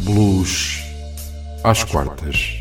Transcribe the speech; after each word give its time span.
Blues 0.00 0.82
às 1.64 1.82
quartas. 1.82 2.58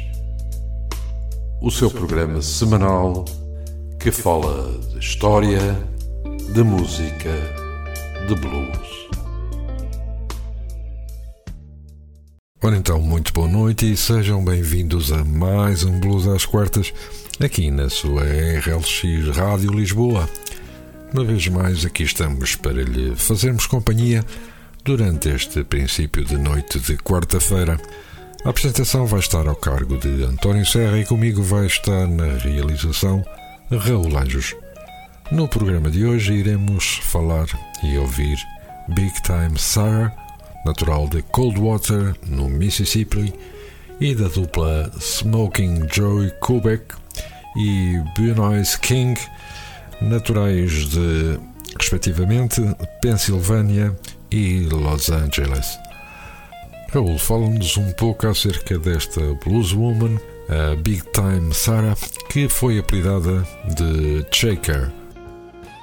O 1.61 1.69
seu 1.69 1.92
programa 1.92 2.42
semanal 2.42 3.25
que 4.00 4.12
fala 4.12 4.71
de 4.92 5.00
história, 5.00 5.60
de 6.54 6.63
música, 6.63 7.32
de 8.28 8.36
blues. 8.36 9.10
Ora 12.63 12.78
então, 12.78 12.99
muito 12.99 13.33
boa 13.33 13.47
noite 13.47 13.92
e 13.92 13.97
sejam 13.97 14.44
bem-vindos 14.44 15.12
a 15.12 15.24
mais 15.24 15.83
um 15.83 15.99
Blues 15.99 16.27
às 16.27 16.45
quartas 16.45 16.94
aqui 17.40 17.70
na 17.70 17.90
sua 17.90 18.23
RLX 18.23 19.36
Rádio 19.36 19.72
Lisboa. 19.72 20.27
Uma 21.13 21.23
vez 21.23 21.48
mais 21.49 21.86
aqui 21.86 22.04
estamos 22.04 22.55
para 22.55 22.81
lhe 22.81 23.16
fazermos 23.16 23.67
companhia 23.67 24.23
durante 24.86 25.30
este 25.30 25.63
princípio 25.63 26.23
de 26.23 26.38
noite 26.38 26.80
de 26.80 26.95
quarta-feira. 26.95 27.76
A 28.46 28.50
apresentação 28.50 29.08
vai 29.08 29.20
estar 29.20 29.48
ao 29.48 29.55
cargo 29.55 29.98
de 29.98 30.23
António 30.23 30.64
Serra 30.64 31.00
e 31.00 31.05
comigo 31.05 31.42
vai 31.42 31.66
estar 31.66 32.08
na 32.08 32.38
realização 32.38 33.26
Raul 33.72 34.16
Anjos. 34.16 34.56
No 35.32 35.48
programa 35.48 35.90
de 35.90 36.06
hoje 36.06 36.34
iremos 36.34 37.00
falar 37.02 37.48
e 37.84 37.98
ouvir 37.98 38.38
Big 38.90 39.12
Time 39.23 39.58
Sarah, 39.58 40.16
natural 40.64 41.08
de 41.08 41.23
Coldwater, 41.23 42.16
no 42.28 42.48
Mississippi, 42.48 43.34
e 44.00 44.14
da 44.14 44.28
dupla 44.28 44.92
Smoking 45.00 45.88
Joey 45.92 46.30
Kubek 46.42 46.94
e 47.58 48.00
Bunois 48.16 48.76
King, 48.76 49.20
naturais 50.00 50.90
de, 50.90 51.40
respectivamente, 51.80 52.62
Pensilvânia 53.02 53.95
e 54.35 54.67
Los 54.70 55.09
Angeles. 55.09 55.80
Raul, 56.91 57.17
fala-nos 57.17 57.77
um 57.77 57.89
pouco 57.94 58.27
acerca 58.27 58.77
desta 58.77 59.21
blueswoman, 59.45 60.19
a 60.50 60.75
Big 60.75 61.03
Time 61.14 61.53
Sarah, 61.53 61.95
que 62.30 62.50
foi 62.50 62.77
apelidada 62.77 63.47
de 63.77 64.25
Shaker. 64.30 64.92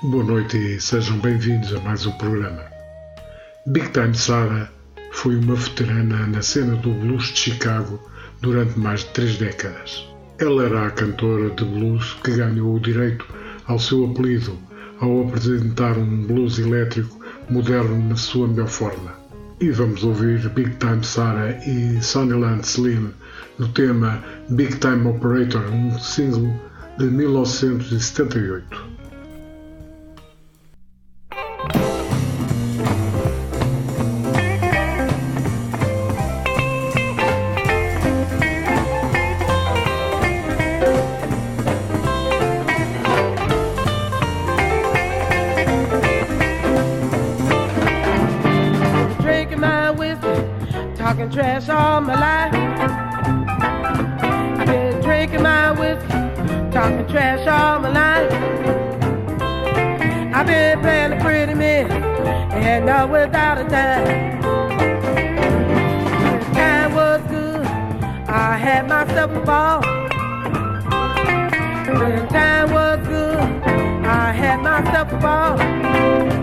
Boa 0.03 0.23
noite 0.23 0.59
e 0.59 0.79
sejam 0.79 1.19
bem-vindos 1.21 1.75
a 1.75 1.81
mais 1.81 2.05
um 2.05 2.13
programa. 2.19 2.63
Big 3.69 3.89
Time 3.89 4.15
Sarah 4.15 4.71
foi 5.13 5.37
uma 5.37 5.55
veterana 5.55 6.27
na 6.27 6.43
cena 6.43 6.77
do 6.77 6.93
blues 6.93 7.33
de 7.33 7.39
Chicago 7.39 7.99
durante 8.43 8.79
mais 8.79 9.01
de 9.01 9.07
três 9.13 9.39
décadas. 9.39 10.07
Ela 10.39 10.67
era 10.67 10.87
a 10.89 10.91
cantora 10.91 11.49
de 11.55 11.65
blues 11.65 12.19
que 12.23 12.37
ganhou 12.37 12.75
o 12.75 12.81
direito 12.81 13.25
ao 13.67 13.79
seu 13.79 14.05
apelido 14.05 14.59
ao 15.01 15.23
apresentar 15.23 15.97
um 15.99 16.27
blues 16.27 16.59
elétrico 16.59 17.22
moderno 17.49 17.99
na 18.09 18.17
sua 18.17 18.47
melhor 18.49 18.69
forma. 18.69 19.13
E 19.61 19.71
vamos 19.71 20.03
ouvir 20.03 20.49
Big 20.51 20.71
Time 20.77 21.03
Sarah 21.05 21.57
e 21.67 22.03
Sunnyland 22.03 22.65
Slim 22.65 23.13
no 23.59 23.69
tema 23.69 24.23
Big 24.51 24.77
Time 24.79 25.09
Operator, 25.09 25.63
um 25.71 25.99
single 25.99 26.53
de 26.99 27.07
1978. 27.07 28.93
Trash 51.33 51.69
all 51.71 52.01
my 52.03 52.15
life. 52.21 52.53
Been 54.67 55.01
drinking 55.01 55.43
my 55.43 55.73
whiskey, 55.73 56.13
talking 56.71 57.07
trash 57.09 57.47
all 57.47 57.81
my 57.81 57.89
life. 57.89 58.33
I've 60.35 60.47
been 60.47 60.81
playing 60.81 61.11
the 61.11 61.17
pretty 61.23 61.55
man, 61.55 61.91
and 62.53 62.85
not 62.85 63.11
without 63.11 63.59
a 63.59 63.65
dime. 63.65 64.43
Time 66.53 66.95
was 66.95 67.23
good, 67.31 67.67
I 68.29 68.57
had 68.59 68.89
myself 68.89 69.31
a 69.31 69.41
ball. 69.41 69.81
The 71.87 72.27
time 72.31 72.71
was 72.73 73.07
good, 73.09 73.39
I 74.05 74.33
had 74.33 74.61
myself 74.61 75.13
a 75.13 75.17
ball. 75.17 76.42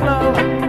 love. 0.00 0.59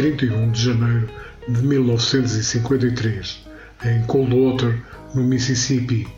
31 0.00 0.50
de 0.52 0.64
janeiro 0.64 1.10
de 1.46 1.62
1953 1.62 3.44
em 3.84 4.02
Coldwater, 4.06 4.80
no 5.14 5.22
Mississippi, 5.22 6.08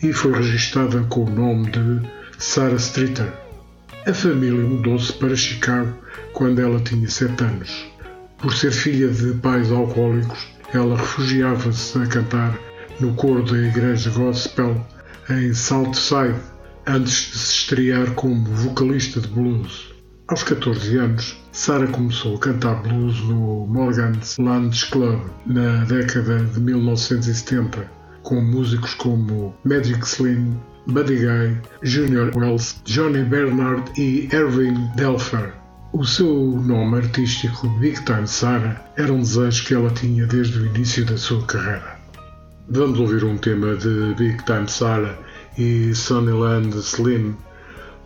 e 0.00 0.12
foi 0.12 0.34
registada 0.34 1.00
com 1.08 1.24
o 1.24 1.30
nome 1.30 1.68
de 1.68 2.08
Sarah 2.38 2.76
Streeter. 2.76 3.32
A 4.06 4.14
família 4.14 4.62
mudou-se 4.62 5.12
para 5.14 5.34
Chicago 5.34 5.92
quando 6.32 6.60
ela 6.60 6.78
tinha 6.78 7.08
7 7.08 7.42
anos. 7.42 7.86
Por 8.38 8.54
ser 8.54 8.70
filha 8.70 9.08
de 9.08 9.34
pais 9.38 9.72
alcoólicos, 9.72 10.46
ela 10.72 10.96
refugiava-se 10.96 11.98
a 11.98 12.06
cantar 12.06 12.56
no 13.00 13.14
coro 13.14 13.42
da 13.42 13.58
igreja 13.58 14.10
gospel 14.10 14.80
em 15.28 15.52
Southside, 15.52 16.38
antes 16.86 17.32
de 17.32 17.38
se 17.38 17.54
estrear 17.56 18.12
como 18.12 18.44
vocalista 18.44 19.20
de 19.20 19.26
blues. 19.26 19.93
Aos 20.26 20.42
14 20.42 20.96
anos, 20.96 21.36
Sarah 21.52 21.86
começou 21.88 22.36
a 22.36 22.38
cantar 22.38 22.82
blues 22.82 23.20
no 23.24 23.66
Morgan's 23.66 24.38
Lunch 24.38 24.90
Club 24.90 25.20
na 25.44 25.84
década 25.84 26.38
de 26.38 26.60
1970, 26.60 27.90
com 28.22 28.40
músicos 28.40 28.94
como 28.94 29.54
Magic 29.64 30.02
Slim, 30.02 30.58
Buddy 30.86 31.16
Guy, 31.16 31.60
Junior 31.82 32.34
Wells, 32.34 32.80
Johnny 32.86 33.22
Bernard 33.22 33.92
e 34.00 34.26
Erwin 34.34 34.90
Delfer. 34.96 35.52
O 35.92 36.06
seu 36.06 36.32
nome 36.34 36.96
artístico, 36.96 37.68
Big 37.78 38.02
Time 38.06 38.26
Sarah, 38.26 38.82
era 38.96 39.12
um 39.12 39.20
desejo 39.20 39.66
que 39.66 39.74
ela 39.74 39.90
tinha 39.90 40.26
desde 40.26 40.58
o 40.58 40.64
início 40.64 41.04
da 41.04 41.18
sua 41.18 41.44
carreira. 41.44 41.98
Vamos 42.70 42.98
ouvir 42.98 43.22
um 43.24 43.36
tema 43.36 43.76
de 43.76 44.14
Big 44.14 44.42
Time 44.44 44.70
Sarah 44.70 45.18
e 45.58 45.94
Sunnyland 45.94 46.74
Slim, 46.78 47.36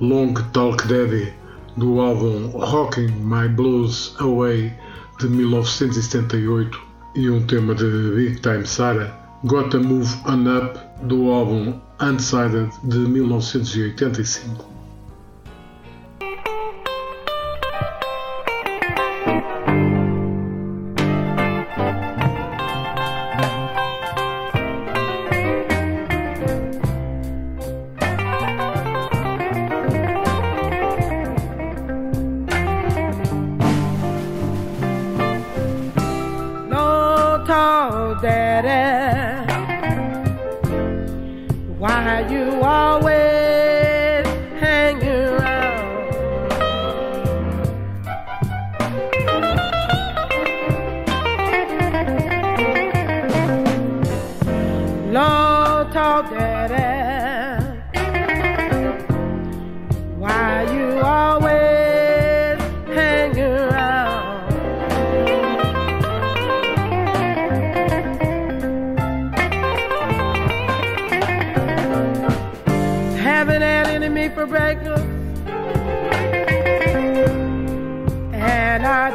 Long 0.01 0.35
Talk 0.53 0.85
Daddy, 0.89 1.38
do 1.79 2.01
álbum 2.01 2.49
Rocking 2.49 3.09
My 3.23 3.49
Blues 3.49 4.15
Away 4.19 4.73
de 5.21 5.29
1978 5.29 6.81
e 7.15 7.31
um 7.31 7.41
tema 7.47 7.75
de 7.75 7.85
Big 8.15 8.41
Time 8.41 8.67
Sarah, 8.67 9.17
Gotta 9.45 9.79
Move 9.79 10.13
On 10.27 10.59
Up 10.59 10.79
do 11.07 11.31
álbum 11.31 11.75
Undecided 12.01 12.71
de 12.85 12.99
1985. 12.99 14.78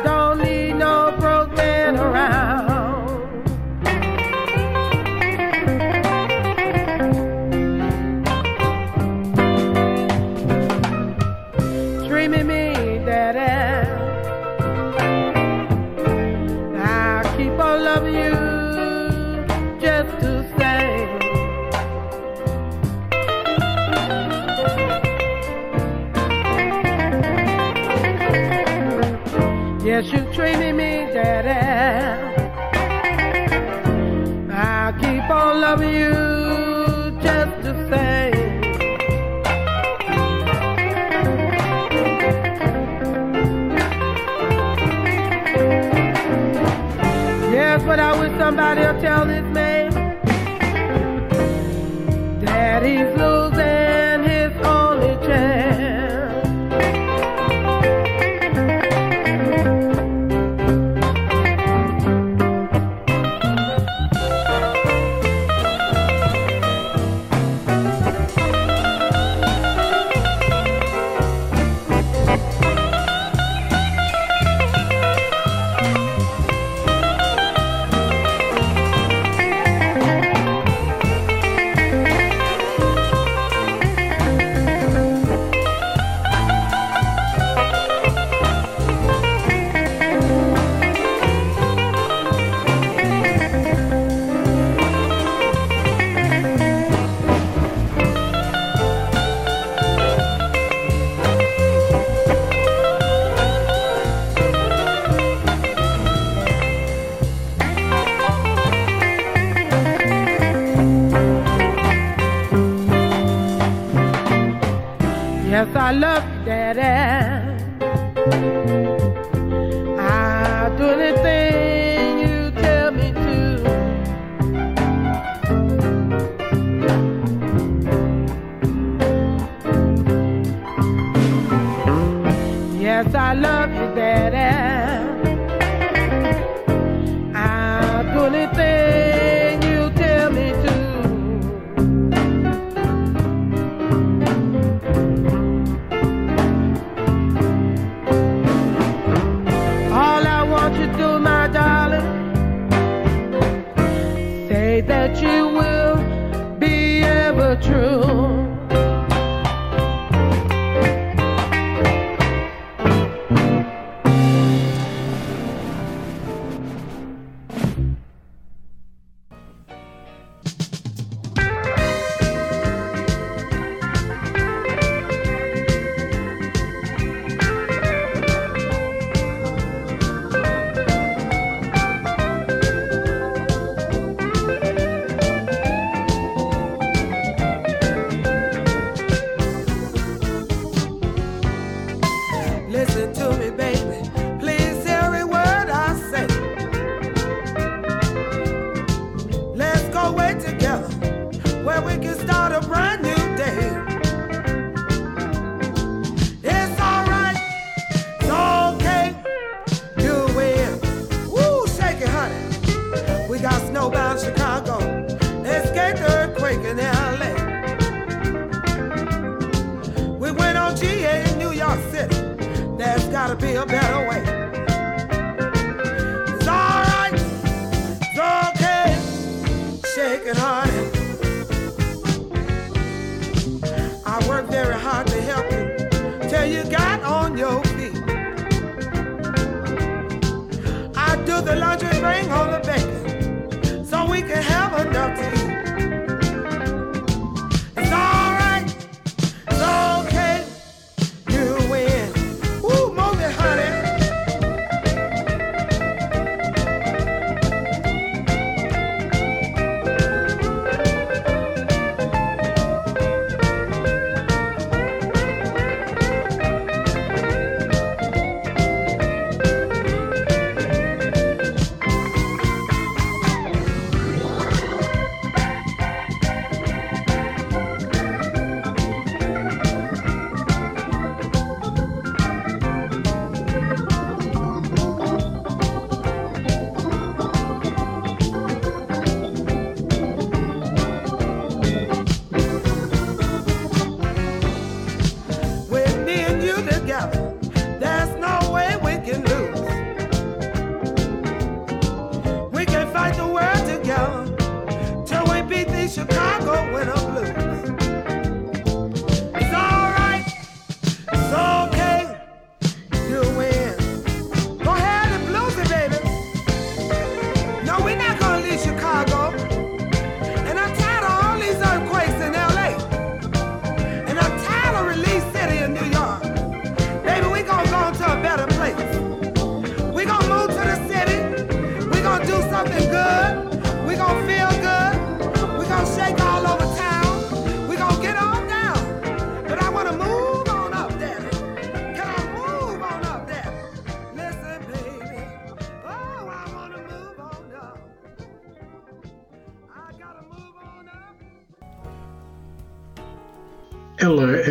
don't 0.03 0.39
need 0.39 0.52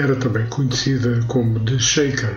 era 0.02 0.16
também 0.16 0.44
conhecida 0.48 1.20
como 1.28 1.60
The 1.60 1.78
Shaker, 1.78 2.36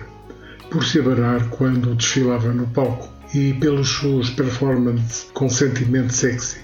por 0.70 0.84
se 0.84 1.00
abanar 1.00 1.48
quando 1.48 1.96
desfilava 1.96 2.52
no 2.52 2.64
palco 2.68 3.08
e 3.34 3.54
pelos 3.54 3.88
seus 3.88 4.30
performances 4.30 5.28
com 5.34 5.48
sentimento 5.48 6.12
sexy. 6.12 6.58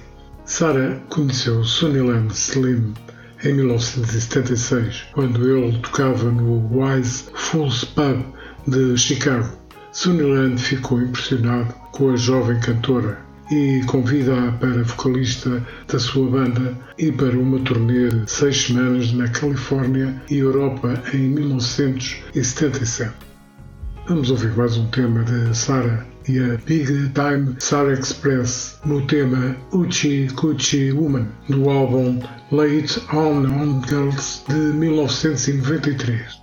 Sarah 0.44 1.00
conheceu 1.08 1.64
Sunnyland 1.64 2.32
Slim 2.32 2.94
em 3.42 3.52
1976, 3.52 5.06
quando 5.12 5.44
ele 5.44 5.76
tocava 5.78 6.30
no 6.30 6.70
Wise 6.72 7.24
Fools 7.34 7.84
Pub 7.84 8.24
de 8.68 8.96
Chicago. 8.96 9.58
Sunnyland 9.90 10.62
ficou 10.62 11.02
impressionado 11.02 11.74
com 11.90 12.10
a 12.10 12.16
jovem 12.16 12.60
cantora 12.60 13.31
e 13.52 13.82
convida-a 13.84 14.50
para 14.52 14.82
vocalista 14.82 15.62
da 15.86 15.98
sua 15.98 16.26
banda 16.30 16.74
e 16.96 17.12
para 17.12 17.38
uma 17.38 17.58
turnê 17.60 18.08
de 18.08 18.30
seis 18.30 18.62
semanas 18.62 19.12
na 19.12 19.28
Califórnia 19.28 20.22
e 20.30 20.38
Europa 20.38 20.94
em 21.12 21.28
1977. 21.28 23.12
Vamos 24.08 24.30
ouvir 24.30 24.56
mais 24.56 24.78
um 24.78 24.86
tema 24.86 25.22
de 25.24 25.54
Sarah 25.54 26.06
e 26.26 26.38
a 26.38 26.56
Big 26.64 27.10
Time 27.10 27.54
Sarah 27.58 27.92
Express 27.92 28.80
no 28.86 29.06
tema 29.06 29.54
Uchi 29.72 30.28
Kuchi 30.34 30.90
Woman 30.90 31.28
do 31.50 31.68
álbum 31.68 32.20
Late 32.50 33.02
On 33.12 33.44
On 33.44 33.82
Girls 33.86 34.42
de 34.48 34.54
1993. 34.54 36.41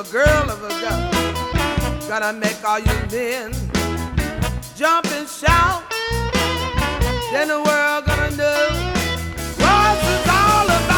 A 0.00 0.12
girl 0.12 0.50
of 0.50 0.62
a 0.64 0.68
girl. 0.80 2.08
Gonna 2.08 2.32
make 2.32 2.64
all 2.64 2.78
you 2.78 2.86
men 3.12 3.52
jump 4.74 5.04
and 5.12 5.28
shout. 5.28 5.82
Then 7.32 7.48
the 7.48 7.62
world 7.62 8.06
gonna 8.06 8.30
know 8.36 8.90
it's 9.58 10.28
all 10.28 10.64
about. 10.64 10.89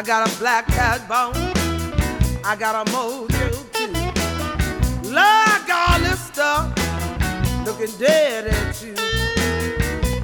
I 0.00 0.02
got 0.02 0.34
a 0.34 0.38
black 0.38 0.66
cat 0.68 1.06
bone. 1.06 1.34
I 2.42 2.56
got 2.56 2.74
a 2.74 2.90
mojo 2.90 3.28
too. 3.74 5.10
Like 5.10 5.68
all 5.68 5.98
this 5.98 6.18
stuff, 6.24 6.72
looking 7.66 7.94
dead 7.98 8.46
at 8.46 8.82
you. 8.82 8.94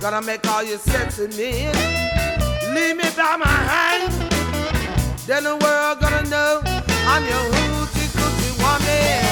Gonna 0.00 0.23
make 0.23 0.49
all 0.49 0.62
you 0.62 0.78
sexy 0.78 1.26
men 1.37 1.75
leave 2.75 2.97
me 2.97 3.04
by 3.14 3.37
my 3.37 3.47
hand. 3.47 4.14
Then 5.26 5.45
the 5.45 5.56
world 5.56 6.00
gonna 6.00 6.26
know 6.30 6.62
I'm 6.64 7.23
your 7.25 7.45
hoochie 7.52 8.09
coochie 8.16 8.56
woman. 8.59 9.25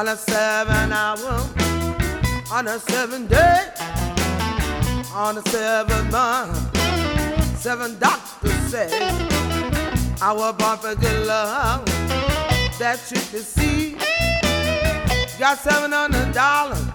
On 0.00 0.08
a 0.08 0.16
seven 0.16 0.92
hour, 0.92 1.46
on 2.50 2.66
a 2.68 2.78
seven 2.78 3.26
day, 3.26 3.66
on 5.12 5.36
a 5.36 5.42
seven 5.50 6.10
month. 6.10 6.56
Seven 7.58 7.98
doctors 7.98 8.50
say 8.70 8.88
I 10.22 10.32
was 10.32 10.54
born 10.54 10.78
for 10.78 10.94
good 10.98 11.26
love 11.26 11.84
that 12.78 12.98
you 13.10 13.20
can 13.30 13.42
see. 13.42 13.98
Got 15.38 15.58
seven 15.58 15.92
hundred 15.92 16.32
dollars 16.32 16.89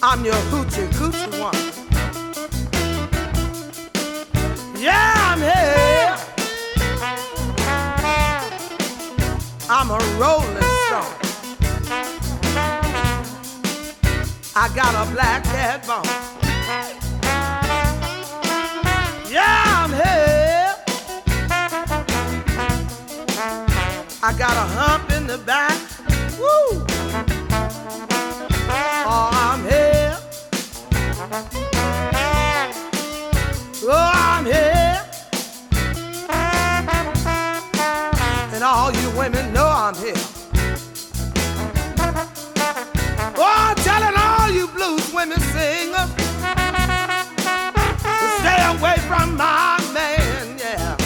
I'm 0.00 0.24
your 0.24 0.34
hoochie 0.34 0.86
coochie 0.92 1.40
one. 1.40 1.54
Yeah, 4.80 5.12
I'm 5.16 5.40
here. 5.40 6.16
I'm 9.68 9.90
a 9.90 9.98
rolling 10.16 10.62
stone. 10.86 11.14
I 14.54 14.68
got 14.76 14.94
a 14.94 15.10
black 15.10 15.42
cat 15.42 15.84
bone. 15.84 16.04
Yeah, 19.28 19.64
I'm 19.82 19.92
here. 19.92 20.76
I 24.22 24.32
got 24.38 24.52
a 24.52 24.66
hump 24.76 25.10
in 25.10 25.26
the 25.26 25.38
back. 25.38 25.67
women 39.18 39.52
know 39.52 39.66
I'm 39.66 39.94
here. 39.96 40.14
Oh, 43.36 43.74
telling 43.78 44.16
all 44.16 44.48
you 44.48 44.68
blues 44.68 45.12
women 45.12 45.40
sing 45.40 45.92
stay 48.38 48.60
away 48.74 48.96
from 49.08 49.36
my 49.36 49.76
man, 49.92 50.58
yeah. 50.58 50.96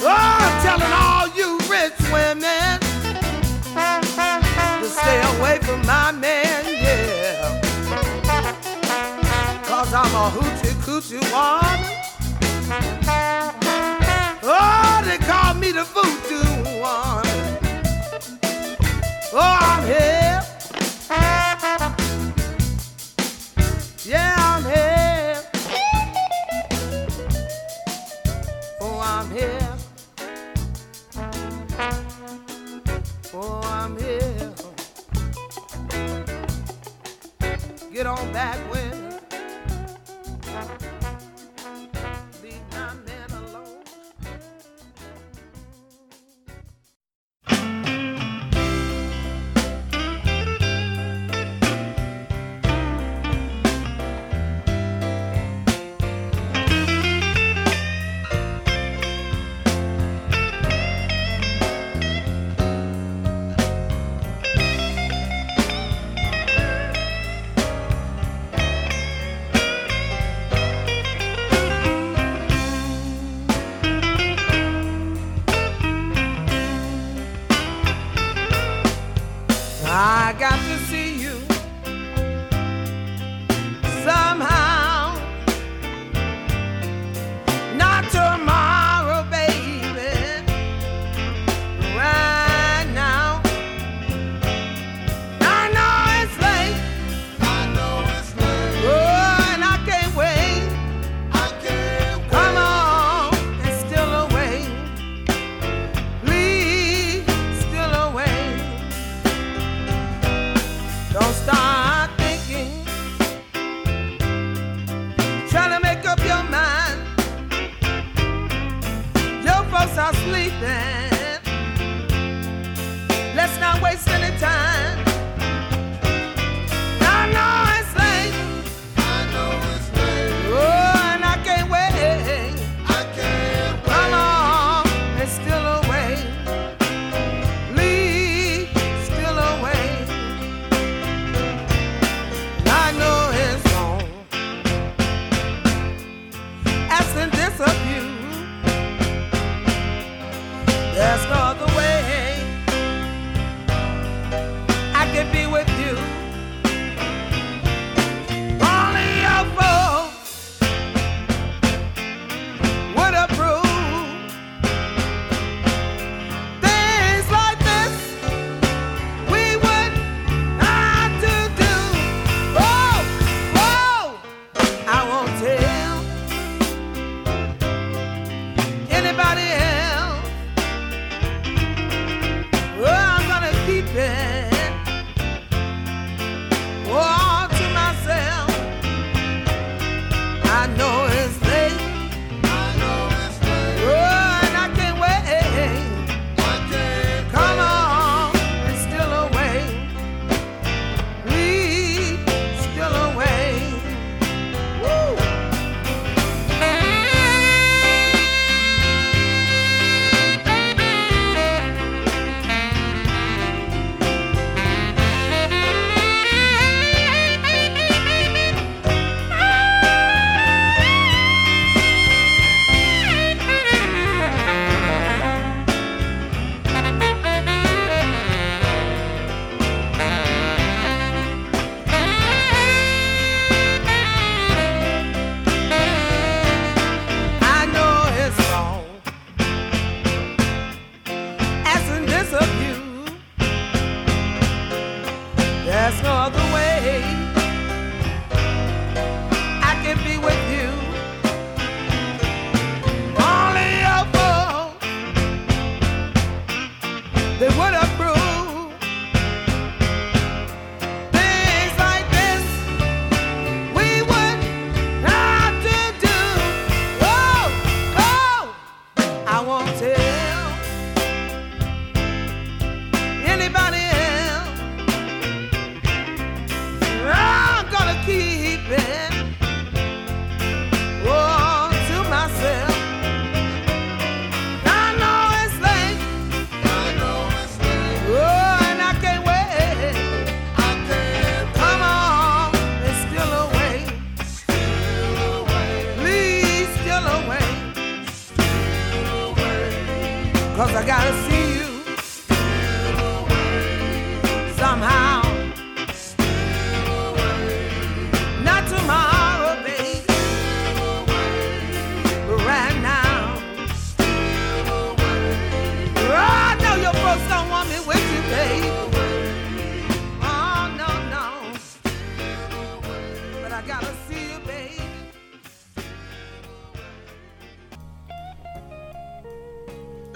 Oh, 0.00 0.60
telling 0.64 0.92
all 1.04 1.28
you 1.36 1.58
rich 1.68 1.98
women 2.10 2.80
to 4.80 4.88
stay 4.88 5.20
away 5.36 5.58
from 5.60 5.84
my 5.84 6.12
man, 6.12 6.64
yeah. 6.66 7.60
Cause 9.64 9.92
I'm 9.92 10.14
a 10.14 10.30
hoochie 10.30 10.72
coochie 10.84 11.20
one. 11.30 11.65
one. 16.80 17.26
Oh, 19.32 19.58
I'm 19.60 19.86
here. 19.86 20.25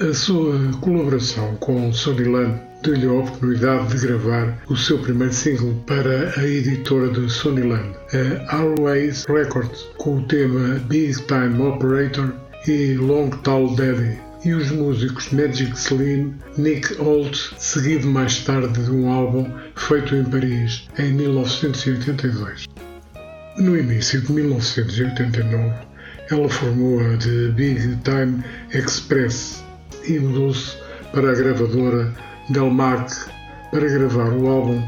A 0.00 0.14
sua 0.14 0.58
colaboração 0.80 1.56
com 1.56 1.92
Sonny 1.92 2.24
Land 2.24 2.58
deu-lhe 2.82 3.06
a 3.06 3.12
oportunidade 3.12 3.88
de 3.88 4.06
gravar 4.06 4.58
o 4.70 4.74
seu 4.74 4.98
primeiro 4.98 5.34
single 5.34 5.74
para 5.86 6.32
a 6.40 6.42
editora 6.42 7.10
de 7.10 7.20
Land, 7.20 7.94
a 8.48 8.56
Always 8.56 9.26
Records, 9.26 9.82
com 9.98 10.16
o 10.16 10.22
tema 10.22 10.80
Big 10.88 11.12
Time 11.26 11.60
Operator 11.60 12.32
e 12.66 12.94
Long 12.94 13.28
Tall 13.28 13.76
Daddy, 13.76 14.18
e 14.42 14.54
os 14.54 14.70
músicos 14.70 15.30
Magic 15.32 15.76
Slim, 15.76 16.34
Nick 16.56 16.94
Holt, 16.94 17.36
seguido 17.58 18.08
mais 18.08 18.42
tarde 18.42 18.82
de 18.82 18.90
um 18.90 19.12
álbum 19.12 19.52
feito 19.76 20.16
em 20.16 20.24
Paris 20.24 20.88
em 20.98 21.12
1982. 21.12 22.64
No 23.58 23.76
início 23.76 24.22
de 24.22 24.32
1989, 24.32 25.74
ela 26.30 26.48
formou 26.48 27.00
a 27.00 27.18
The 27.18 27.48
Big 27.54 27.98
Time 28.02 28.42
Express 28.72 29.62
e 30.06 30.18
mudou-se 30.18 30.76
para 31.12 31.30
a 31.30 31.34
gravadora 31.34 32.12
Delmark 32.50 33.10
para 33.70 33.88
gravar 33.88 34.32
o 34.32 34.48
álbum 34.48 34.82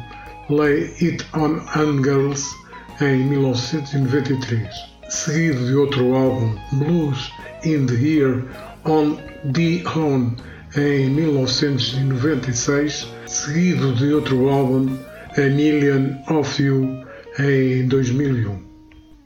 Lay 0.50 0.92
It 1.00 1.24
On 1.34 1.60
Angles 1.76 2.54
em 3.00 3.24
1993, 3.28 4.68
seguido 5.08 5.66
de 5.66 5.74
outro 5.74 6.14
álbum 6.14 6.56
Blues 6.72 7.30
in 7.64 7.86
the 7.86 7.94
Year 7.94 8.42
on 8.84 9.16
the 9.52 9.82
Horn 9.88 10.36
em 10.76 11.08
1996, 11.10 13.08
seguido 13.26 13.94
de 13.94 14.12
outro 14.12 14.48
álbum 14.48 14.98
A 15.36 15.42
Million 15.42 16.16
of 16.28 16.62
You 16.62 17.04
em 17.38 17.86
2001. 17.88 18.60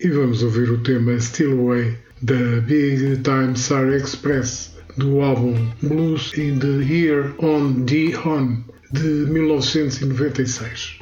E 0.01 0.09
vamos 0.09 0.43
ouvir 0.43 0.71
o 0.71 0.83
tema 0.83 1.19
Still 1.19 1.59
Away 1.61 1.97
da 2.23 2.61
Big 2.67 3.23
Time 3.23 3.55
Star 3.55 3.89
Express 3.89 4.76
do 4.97 5.21
álbum 5.21 5.73
Blues 5.83 6.33
in 6.35 6.59
the 6.59 6.83
Year 6.83 7.35
on 7.39 7.85
the 7.85 8.13
Horn 8.13 8.65
de 8.93 9.27
1996. 9.27 10.96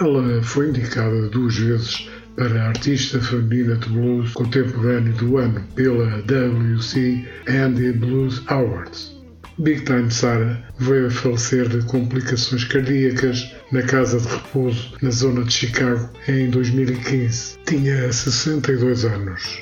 Ela 0.00 0.40
foi 0.44 0.68
indicada 0.68 1.28
duas 1.28 1.56
vezes 1.56 2.08
para 2.36 2.62
a 2.62 2.68
Artista 2.68 3.20
Feminina 3.20 3.74
de 3.74 3.88
Blues 3.88 4.32
Contemporâneo 4.32 5.12
do 5.14 5.38
Ano 5.38 5.60
pela 5.74 6.22
WC 6.22 7.26
Andy 7.48 7.92
Blues 7.94 8.40
Awards. 8.46 9.18
Big 9.58 9.84
Time 9.84 10.08
Sarah 10.08 10.62
veio 10.78 11.08
a 11.08 11.10
falecer 11.10 11.68
de 11.68 11.84
complicações 11.86 12.62
cardíacas 12.62 13.52
na 13.72 13.82
casa 13.82 14.20
de 14.20 14.28
repouso 14.28 14.94
na 15.02 15.10
zona 15.10 15.42
de 15.42 15.52
Chicago 15.52 16.08
em 16.28 16.48
2015. 16.48 17.58
Tinha 17.66 18.12
62 18.12 19.04
anos. 19.04 19.60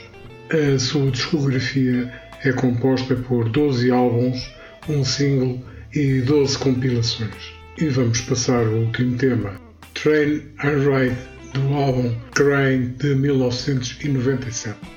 A 0.51 0.79
sua 0.79 1.11
discografia 1.11 2.12
é 2.44 2.53
composta 2.53 3.16
por 3.16 3.49
12 3.49 3.90
álbuns, 3.90 4.53
um 4.87 5.03
single 5.03 5.64
e 5.94 6.20
12 6.20 6.59
compilações. 6.59 7.55
E 7.79 7.88
vamos 7.88 8.20
passar 8.20 8.66
ao 8.66 8.75
último 8.75 9.16
tema, 9.16 9.65
Train 9.96 10.52
and 10.62 10.85
Ride, 10.85 11.16
do 11.54 11.74
álbum 11.74 12.14
Crane 12.35 12.88
de 12.98 13.14
1997. 13.14 14.95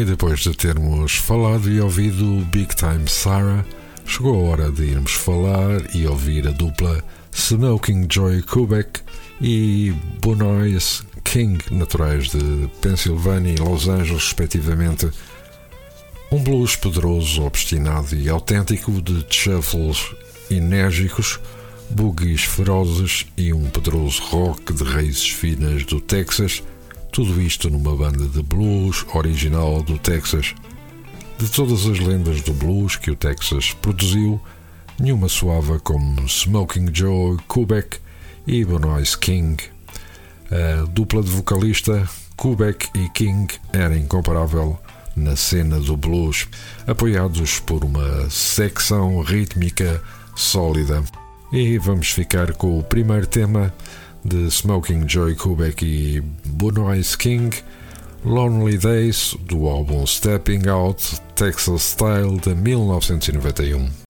E 0.00 0.04
depois 0.04 0.40
de 0.40 0.56
termos 0.56 1.16
falado 1.16 1.70
e 1.70 1.78
ouvido 1.78 2.42
Big 2.46 2.74
Time 2.74 3.06
Sarah, 3.06 3.62
chegou 4.06 4.34
a 4.34 4.48
hora 4.48 4.72
de 4.72 4.84
irmos 4.84 5.12
falar 5.12 5.94
e 5.94 6.06
ouvir 6.06 6.48
a 6.48 6.52
dupla 6.52 7.04
Smoking 7.30 8.06
Joy 8.10 8.40
Kubek 8.40 9.02
e 9.42 9.92
Bonois 10.22 11.02
King, 11.22 11.62
naturais 11.70 12.30
de 12.30 12.70
Pensilvânia 12.80 13.52
e 13.52 13.56
Los 13.56 13.88
Angeles, 13.88 14.24
respectivamente. 14.24 15.10
Um 16.32 16.42
blues 16.42 16.76
poderoso, 16.76 17.42
obstinado 17.42 18.16
e 18.16 18.26
autêntico 18.30 19.02
de 19.02 19.26
shuffles 19.28 20.14
enérgicos, 20.50 21.38
boogies 21.90 22.44
ferozes 22.44 23.26
e 23.36 23.52
um 23.52 23.68
poderoso 23.68 24.22
rock 24.22 24.72
de 24.72 24.82
raízes 24.82 25.28
finas 25.28 25.84
do 25.84 26.00
Texas, 26.00 26.62
tudo 27.12 27.40
isto 27.42 27.68
numa 27.68 27.94
banda 27.96 28.26
de 28.26 28.42
blues 28.42 29.04
original 29.14 29.82
do 29.82 29.98
Texas. 29.98 30.54
De 31.38 31.48
todas 31.48 31.86
as 31.86 31.98
lendas 31.98 32.40
do 32.42 32.52
blues 32.52 32.96
que 32.96 33.10
o 33.10 33.16
Texas 33.16 33.72
produziu, 33.72 34.40
nenhuma 34.98 35.28
soava 35.28 35.80
como 35.80 36.28
Smoking 36.28 36.88
Joe 36.92 37.36
Kubek 37.48 37.98
e 38.46 38.64
Bonois 38.64 39.16
King. 39.16 39.56
A 40.50 40.84
dupla 40.86 41.22
de 41.22 41.30
vocalista 41.30 42.08
Kubek 42.36 42.88
e 42.94 43.08
King 43.10 43.52
era 43.72 43.96
incomparável 43.96 44.78
na 45.16 45.34
cena 45.34 45.80
do 45.80 45.96
blues, 45.96 46.46
apoiados 46.86 47.58
por 47.58 47.84
uma 47.84 48.30
secção 48.30 49.20
rítmica 49.20 50.00
sólida. 50.36 51.02
E 51.52 51.76
vamos 51.78 52.10
ficar 52.10 52.52
com 52.52 52.78
o 52.78 52.84
primeiro 52.84 53.26
tema 53.26 53.74
de 54.24 54.50
Smoking 54.50 55.08
Joy 55.08 55.34
Kubek 55.34 55.84
e 55.84 56.22
King, 57.16 57.50
Lonely 58.24 58.76
Days, 58.76 59.36
do 59.40 59.68
álbum 59.68 60.06
Stepping 60.06 60.68
Out 60.68 61.20
Texas 61.34 61.82
Style 61.82 62.38
de 62.38 62.54
1991. 62.54 64.09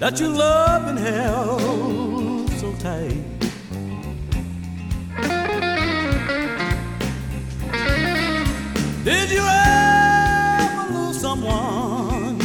That 0.00 0.18
you 0.18 0.28
love 0.28 0.88
and 0.88 0.98
held 0.98 2.50
so 2.52 2.72
tight? 2.80 3.22
Did 9.04 9.30
you 9.30 9.44
ever 9.44 10.94
lose 10.94 11.20
someone 11.20 12.38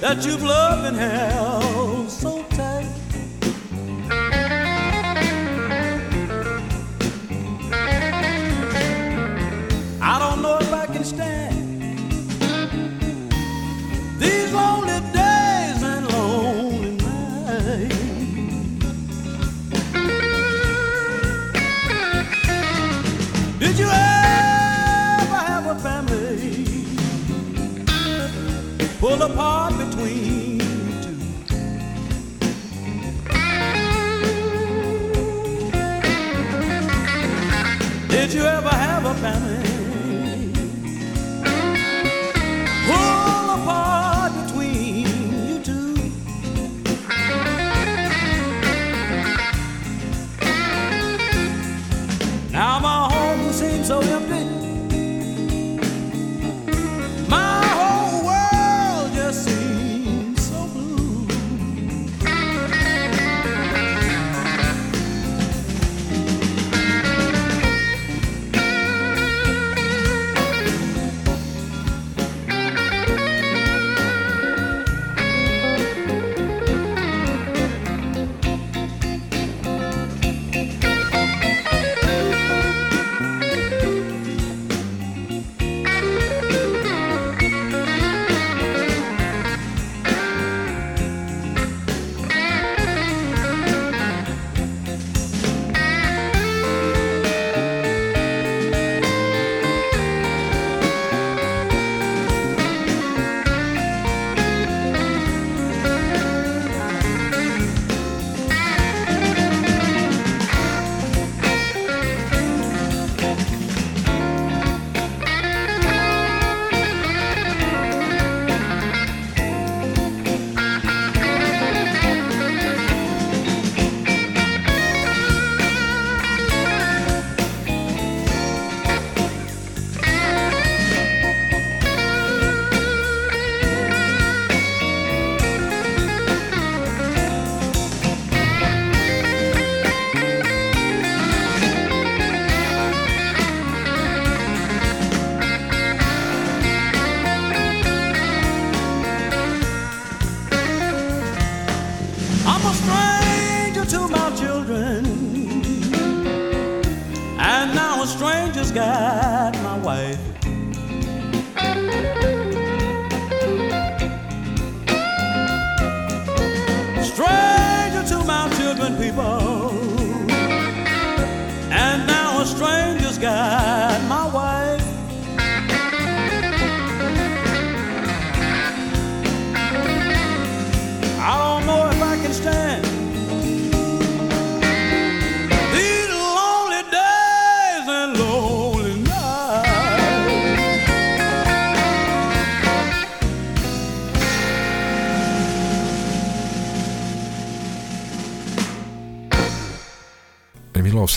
that 0.00 0.24
you've 0.24 0.42
loved 0.42 0.86
and 0.86 0.96
held 0.96 1.79
apart 29.32 29.78
between? 29.78 30.58
Did 38.08 38.32
you 38.32 38.42
ever 38.42 38.68
have 38.68 39.04
a 39.04 39.14
family 39.14 39.59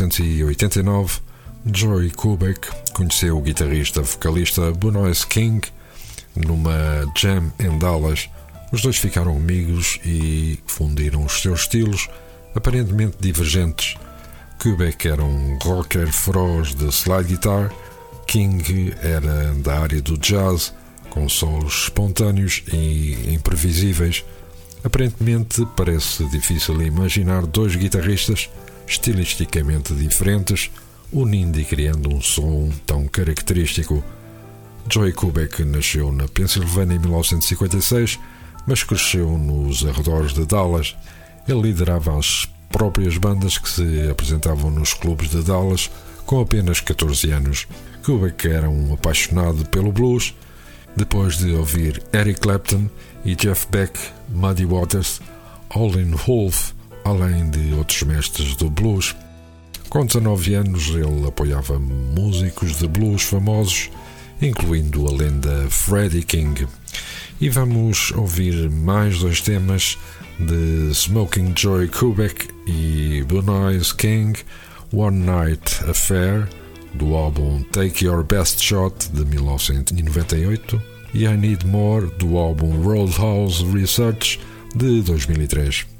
1989, 0.01 1.21
Joey 1.71 2.09
Kubek 2.09 2.67
conheceu 2.93 3.37
o 3.37 3.41
guitarrista 3.41 4.01
vocalista 4.01 4.71
Bonois 4.71 5.23
King 5.23 5.61
numa 6.35 7.05
jam 7.15 7.53
em 7.59 7.77
Dallas. 7.77 8.27
Os 8.71 8.81
dois 8.81 8.97
ficaram 8.97 9.37
amigos 9.37 9.99
e 10.03 10.57
fundiram 10.65 11.23
os 11.23 11.41
seus 11.41 11.61
estilos, 11.61 12.09
aparentemente 12.55 13.17
divergentes. 13.19 13.95
Kubek 14.59 15.07
era 15.07 15.23
um 15.23 15.59
rocker 15.61 16.11
feroz 16.11 16.73
de 16.73 16.87
slide 16.91 17.29
guitar, 17.29 17.71
King 18.25 18.95
era 19.03 19.53
da 19.55 19.79
área 19.79 20.01
do 20.01 20.17
jazz, 20.17 20.73
com 21.11 21.29
solos 21.29 21.83
espontâneos 21.83 22.63
e 22.73 23.31
imprevisíveis. 23.31 24.25
Aparentemente, 24.83 25.67
parece 25.77 26.27
difícil 26.29 26.81
imaginar 26.81 27.45
dois 27.45 27.75
guitarristas 27.75 28.49
estilisticamente 28.93 29.93
diferentes 29.93 30.69
unindo 31.11 31.59
e 31.59 31.65
criando 31.65 32.13
um 32.13 32.21
som 32.21 32.69
tão 32.85 33.07
característico. 33.07 34.03
Joey 34.89 35.13
Kubek 35.13 35.63
nasceu 35.63 36.11
na 36.11 36.27
Pensilvânia 36.27 36.95
em 36.95 36.99
1956, 36.99 38.19
mas 38.67 38.83
cresceu 38.83 39.37
nos 39.37 39.85
arredores 39.85 40.33
de 40.33 40.45
Dallas. 40.45 40.95
Ele 41.47 41.61
liderava 41.61 42.17
as 42.17 42.47
próprias 42.69 43.17
bandas 43.17 43.57
que 43.57 43.69
se 43.69 44.09
apresentavam 44.09 44.69
nos 44.69 44.93
clubes 44.93 45.29
de 45.29 45.41
Dallas 45.43 45.89
com 46.25 46.39
apenas 46.39 46.79
14 46.79 47.31
anos. 47.31 47.67
Kubek 48.03 48.47
era 48.47 48.69
um 48.69 48.93
apaixonado 48.93 49.65
pelo 49.69 49.91
blues. 49.91 50.33
Depois 50.95 51.37
de 51.37 51.51
ouvir 51.51 52.03
Eric 52.13 52.41
Clapton 52.41 52.87
e 53.25 53.35
Jeff 53.35 53.67
Beck, 53.71 53.97
Muddy 54.29 54.65
Waters, 54.65 55.19
Olin 55.73 56.11
Wolf, 56.27 56.73
além 57.04 57.49
de 57.49 57.74
outros 57.74 58.04
mestres 58.04 58.56
do 58.56 58.70
blues, 58.70 59.16
com 59.93 60.04
19 60.04 60.56
anos, 60.56 60.88
ele 60.89 61.28
apoiava 61.28 61.78
músicos 61.78 62.80
de 62.80 62.88
blues 62.88 63.22
famosos, 63.22 63.91
incluindo 64.41 65.08
a 65.08 65.12
lenda 65.12 65.68
Freddie 65.70 66.24
King. 66.24 66.68
E 67.39 67.47
vamos 67.47 68.12
ouvir 68.14 68.72
mais 68.72 69.20
dois 69.20 69.39
temas 69.39 69.95
de 70.39 70.91
Smoking 70.95 71.54
Joy 71.56 71.88
Kubek 71.89 72.47
e 72.66 73.24
Bunais 73.28 73.91
King, 73.91 74.39
One 74.91 75.20
Night 75.20 75.84
Affair, 75.88 76.49
do 76.95 77.14
álbum 77.14 77.62
Take 77.72 78.06
Your 78.06 78.24
Best 78.24 78.64
Shot 78.64 79.10
de 79.14 79.24
1998, 79.24 80.82
e 81.14 81.26
I 81.26 81.38
Need 81.38 81.68
More, 81.68 82.08
do 82.18 82.38
álbum 82.38 82.82
Roadhouse 82.82 83.64
Research 83.72 84.39
de 84.76 85.04
2003. 85.04 85.92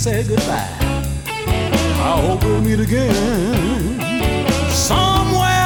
say 0.00 0.22
goodbye. 0.22 0.66
I 1.26 2.20
hope 2.22 2.42
we'll 2.42 2.62
meet 2.62 2.80
again 2.80 4.00
somewhere. 4.70 5.59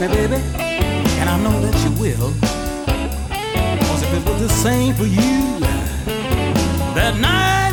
Me, 0.00 0.08
baby, 0.08 0.36
and 1.20 1.28
I 1.28 1.38
know 1.42 1.58
that 1.60 1.74
you 1.84 1.90
will. 2.00 2.32
Cause 3.86 4.02
if 4.02 4.12
it 4.12 4.24
was 4.28 4.40
the 4.42 4.48
same 4.48 4.94
for 4.94 5.06
you, 5.06 5.60
that 6.94 7.16
night 7.18 7.65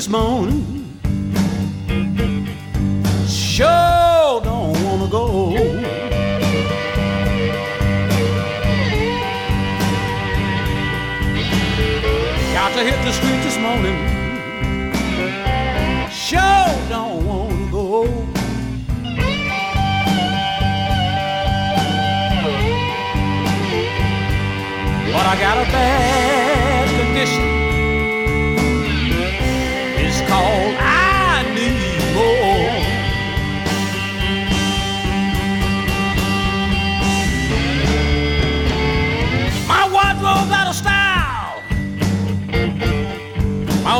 this 0.00 0.08
morning. 0.08 0.69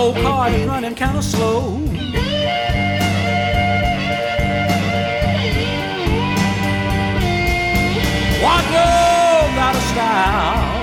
Old 0.01 0.17
car 0.17 0.49
is 0.49 0.67
running 0.67 0.95
kind 0.95 1.19
of 1.19 1.25
slow. 1.25 1.61
Wardrobe's 8.43 9.59
out 9.67 9.77
of 9.81 9.85
style. 9.93 10.81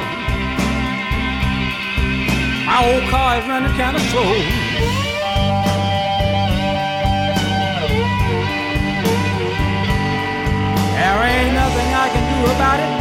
My 2.68 2.78
old 2.88 3.10
car 3.10 3.40
is 3.40 3.48
running 3.48 3.76
kind 3.82 3.96
of 3.98 4.04
slow. 4.12 4.34
There 10.94 11.20
ain't 11.32 11.54
nothing 11.62 11.90
I 12.04 12.08
can 12.14 12.24
do 12.34 12.52
about 12.52 12.80
it 12.82 12.97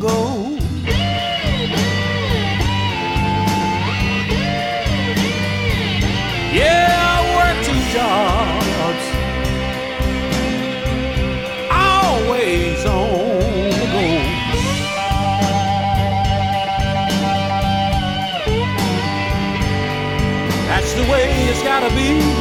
always 0.00 0.04
on 0.04 0.58
the 0.58 0.66
go. 0.66 1.68
Yeah, 6.52 6.88
I 6.98 7.20
work 7.36 7.56
two 7.64 7.80
jobs, 7.92 9.04
always 11.70 12.84
on 12.84 13.70
the 13.70 13.86
go. 13.92 14.04
That's 20.68 20.92
the 20.94 21.02
way 21.10 21.24
it's 21.48 21.62
gotta 21.62 21.90
be. 21.94 22.37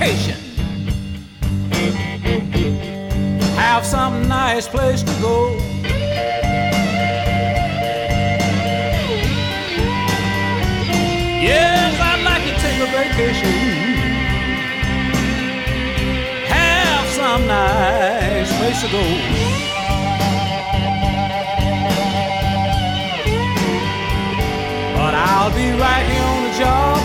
Vacation, 0.00 0.36
have 3.56 3.84
some 3.84 4.26
nice 4.26 4.66
place 4.66 5.02
to 5.02 5.12
go. 5.20 5.54
Yes, 11.42 12.00
I'd 12.00 12.22
like 12.24 12.44
to 12.48 12.54
take 12.62 12.80
a 12.80 12.86
vacation, 12.96 13.52
have 16.48 17.06
some 17.10 17.46
nice 17.46 18.50
place 18.58 18.80
to 18.80 18.88
go. 18.88 19.04
But 24.96 25.14
I'll 25.14 25.50
be 25.50 25.70
right 25.78 26.06
here 26.06 26.24
on 26.24 26.42
the 26.44 26.58
job 26.58 26.99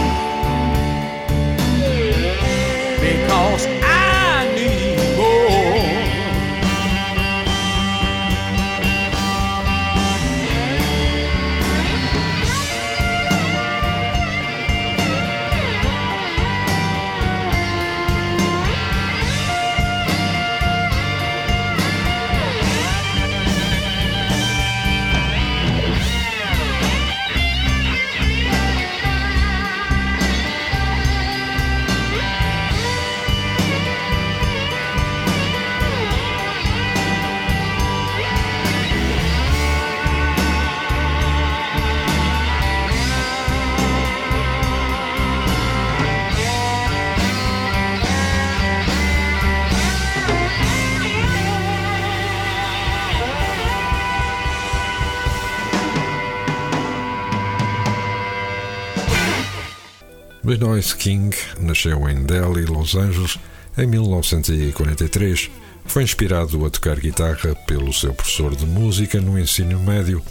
Benoist 60.46 60.98
King 60.98 61.36
nasceu 61.60 62.08
em 62.08 62.22
Delhi, 62.22 62.66
Los 62.66 62.94
Angeles, 62.94 63.40
em 63.76 63.88
1943. 63.88 65.50
Foi 65.86 66.04
inspirado 66.04 66.64
a 66.64 66.70
tocar 66.70 67.00
guitarra 67.00 67.56
pelo 67.66 67.92
seu 67.92 68.14
professor 68.14 68.56
de 68.56 68.64
música 68.64 69.20
no 69.20 69.40
ensino 69.40 69.80
médio. 69.80 70.22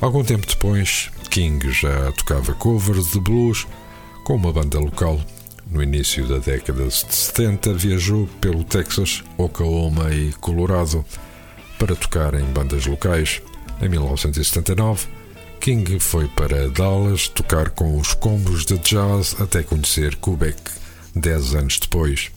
Algum 0.00 0.24
tempo 0.24 0.46
depois, 0.46 1.10
King 1.28 1.70
já 1.70 2.10
tocava 2.12 2.54
covers 2.54 3.12
de 3.12 3.20
blues 3.20 3.66
com 4.24 4.36
uma 4.36 4.50
banda 4.50 4.78
local. 4.78 5.20
No 5.70 5.82
início 5.82 6.26
da 6.26 6.38
década 6.38 6.86
de 6.86 6.94
70, 6.94 7.74
viajou 7.74 8.26
pelo 8.40 8.64
Texas, 8.64 9.22
Oklahoma 9.36 10.14
e 10.14 10.32
Colorado 10.40 11.04
para 11.78 11.94
tocar 11.94 12.32
em 12.32 12.44
bandas 12.46 12.86
locais. 12.86 13.42
Em 13.82 13.88
1979, 13.90 15.08
King 15.62 16.00
foi 16.00 16.26
para 16.26 16.68
Dallas 16.70 17.28
tocar 17.28 17.70
com 17.70 17.96
os 17.96 18.14
combos 18.14 18.66
de 18.66 18.76
jazz 18.78 19.40
até 19.40 19.62
conhecer 19.62 20.16
Quebec 20.16 20.60
dez 21.14 21.54
anos 21.54 21.78
depois. 21.78 22.32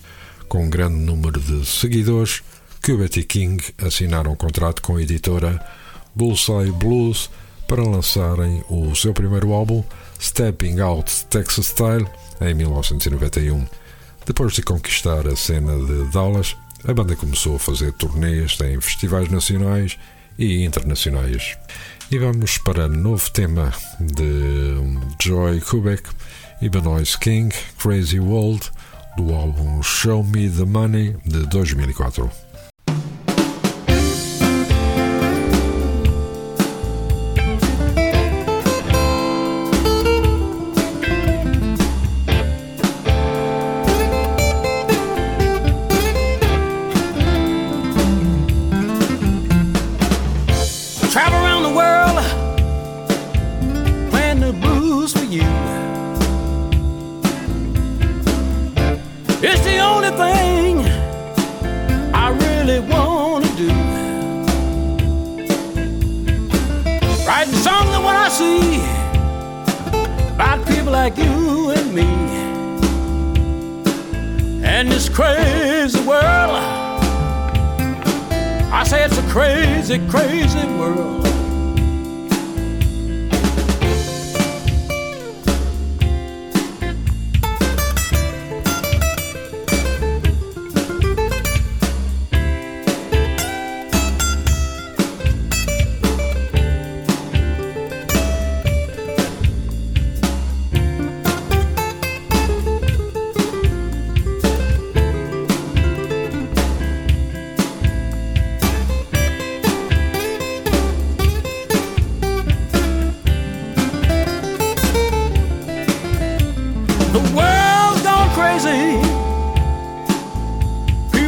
Com 0.47 0.65
um 0.65 0.69
grande 0.69 0.97
número 0.97 1.39
de 1.41 1.65
seguidores, 1.65 2.43
Kubet 2.85 3.19
e 3.19 3.23
King 3.23 3.63
assinaram 3.83 4.33
um 4.33 4.35
contrato 4.35 4.83
com 4.83 4.97
a 4.97 5.01
editora 5.01 5.59
Bullseye 6.15 6.71
Blues 6.71 7.31
para 7.67 7.81
lançarem 7.81 8.63
o 8.69 8.93
seu 8.93 9.11
primeiro 9.11 9.53
álbum, 9.53 9.83
Stepping 10.21 10.79
Out 10.81 11.25
Texas 11.25 11.65
Style, 11.65 12.07
em 12.39 12.53
1991. 12.53 13.65
Depois 14.23 14.53
de 14.53 14.61
conquistar 14.61 15.27
a 15.27 15.35
cena 15.35 15.75
de 15.83 16.11
Dallas, 16.11 16.55
a 16.87 16.93
banda 16.93 17.15
começou 17.15 17.55
a 17.55 17.59
fazer 17.59 17.91
turnês 17.93 18.55
em 18.61 18.79
festivais 18.79 19.31
nacionais 19.31 19.97
e 20.37 20.63
internacionais. 20.63 21.57
E 22.11 22.19
vamos 22.19 22.59
para 22.59 22.87
novo 22.87 23.31
tema 23.31 23.73
de 23.99 24.75
Joy 25.19 25.59
Kubek 25.59 26.07
Benoist 26.69 27.17
King, 27.17 27.49
Crazy 27.79 28.19
World, 28.19 28.69
do 29.17 29.33
álbum 29.33 29.81
Show 29.81 30.23
Me 30.23 30.47
the 30.47 30.65
Money 30.65 31.15
de 31.25 31.47
2004. 31.47 32.44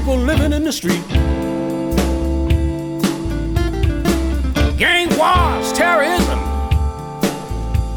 people 0.07 0.23
living 0.23 0.53
in 0.53 0.63
the 0.63 0.71
street. 0.71 1.05
Gang 4.77 5.09
wars, 5.17 5.73
terrorism, 5.73 6.39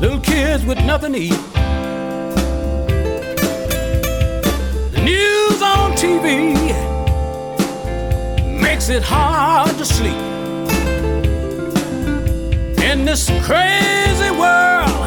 little 0.00 0.18
kids 0.18 0.64
with 0.64 0.78
nothing 0.84 1.12
to 1.12 1.20
eat. 1.20 1.42
The 4.90 5.02
news 5.04 5.62
on 5.62 5.92
TV 5.92 6.56
makes 8.60 8.88
it 8.88 9.04
hard 9.04 9.78
to 9.78 9.84
sleep. 9.84 10.24
In 12.90 13.04
this 13.04 13.30
crazy 13.46 14.32
world, 14.32 15.06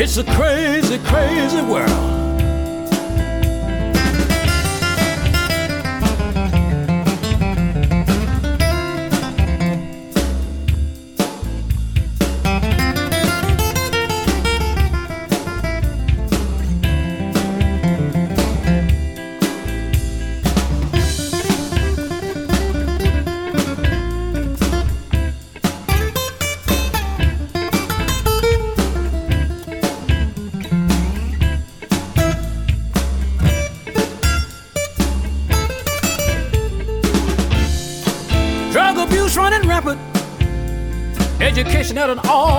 it's 0.00 0.16
a 0.16 0.24
crazy, 0.24 0.98
crazy 1.00 1.60
world. 1.60 2.05
an 42.10 42.20
all 42.28 42.55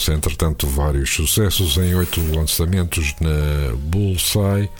Seguiram-se, 0.00 0.12
entretanto, 0.12 0.66
vários 0.66 1.10
sucessos 1.10 1.76
em 1.76 1.94
oito 1.94 2.20
lançamentos 2.34 3.14
na 3.20 3.74
Bullseye. 3.76 4.70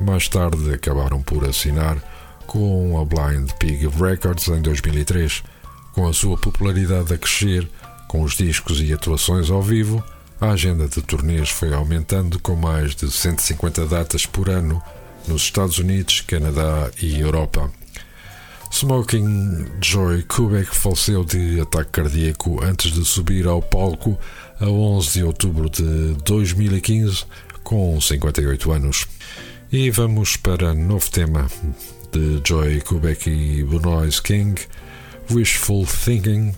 Mais 0.00 0.28
tarde 0.28 0.72
acabaram 0.72 1.20
por 1.22 1.44
assinar 1.44 1.98
com 2.46 2.98
a 2.98 3.04
Blind 3.04 3.50
Pig 3.58 3.88
Records 3.88 4.46
em 4.48 4.62
2003. 4.62 5.42
Com 5.92 6.06
a 6.06 6.12
sua 6.12 6.38
popularidade 6.38 7.12
a 7.12 7.18
crescer, 7.18 7.68
com 8.06 8.22
os 8.22 8.36
discos 8.36 8.80
e 8.80 8.92
atuações 8.92 9.50
ao 9.50 9.60
vivo, 9.60 10.02
a 10.40 10.50
agenda 10.50 10.86
de 10.86 11.02
turnês 11.02 11.50
foi 11.50 11.74
aumentando 11.74 12.38
com 12.38 12.54
mais 12.54 12.94
de 12.94 13.10
150 13.10 13.86
datas 13.86 14.24
por 14.24 14.48
ano 14.48 14.80
nos 15.26 15.42
Estados 15.42 15.78
Unidos, 15.78 16.20
Canadá 16.20 16.90
e 17.02 17.18
Europa. 17.18 17.70
Smoking 18.72 19.66
Joy 19.82 20.22
Kubek 20.22 20.74
faleceu 20.74 21.24
de 21.24 21.60
ataque 21.60 21.90
cardíaco 21.90 22.62
antes 22.62 22.92
de 22.92 23.04
subir 23.04 23.48
ao 23.48 23.60
palco 23.60 24.16
a 24.60 24.68
11 24.68 25.12
de 25.12 25.24
outubro 25.24 25.70
de 25.70 26.14
2015, 26.24 27.24
com 27.64 28.00
58 28.00 28.72
anos. 28.72 29.06
E 29.72 29.90
vamos 29.90 30.36
para 30.36 30.74
novo 30.74 31.10
tema 31.10 31.48
de 32.12 32.40
Joy 32.46 32.80
Kubek 32.82 33.30
e 33.30 33.64
Benoist 33.64 34.22
King, 34.22 34.60
Wishful 35.30 35.86
Thinking, 35.86 36.54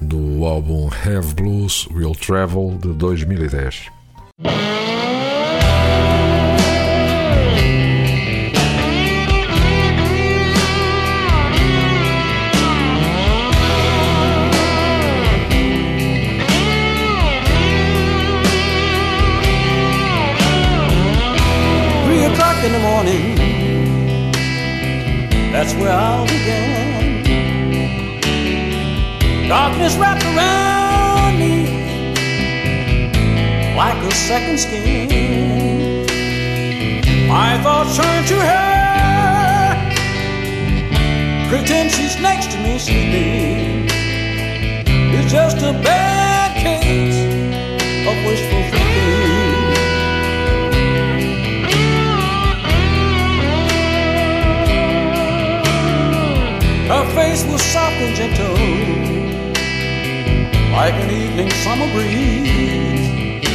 do 0.00 0.44
álbum 0.44 0.88
Have 0.88 1.34
Blues 1.34 1.86
Will 1.92 2.14
Travel 2.14 2.78
de 2.82 2.92
2010. 2.94 3.86
Darkness 29.54 29.94
wrapped 29.96 30.24
around 30.24 31.38
me 31.38 31.54
like 33.76 33.96
a 34.02 34.10
second 34.10 34.58
skin. 34.58 36.04
My 37.28 37.56
thoughts 37.62 37.96
turn 37.96 38.24
to 38.32 38.34
her, 38.34 39.76
pretend 41.48 41.92
she's 41.92 42.20
next 42.20 42.50
to 42.50 42.58
me 42.58 42.78
sleeping. 42.80 43.86
It's 45.14 45.30
just 45.30 45.58
a 45.58 45.72
bad 45.84 46.56
case 46.60 47.20
of 48.08 48.16
wishful 48.26 48.62
thinking. 48.72 49.70
Her 56.88 57.04
face 57.14 57.44
was 57.44 57.62
soft 57.62 57.94
and 57.94 58.16
gentle, 58.16 59.03
like 60.74 60.94
an 60.94 61.10
evening 61.10 61.50
summer 61.62 61.86
breeze. 61.92 63.46